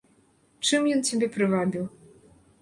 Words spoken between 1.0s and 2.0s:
цябе прывабіў?